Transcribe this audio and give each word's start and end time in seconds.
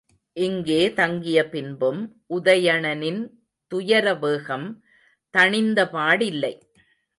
இங்கே 0.33 0.89
தங்கியபின்பும் 0.89 2.01
உதயணனின் 2.29 3.21
துயரவேகம் 3.67 4.67
தணிந்தபாடில்லை. 5.33 6.53